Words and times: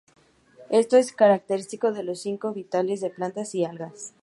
Esto 0.71 0.97
es 0.97 1.11
característico 1.13 1.89
en 1.89 2.07
los 2.07 2.21
ciclos 2.23 2.55
vitales 2.55 3.01
de 3.01 3.11
plantas 3.11 3.53
y 3.53 3.65
algas. 3.65 4.15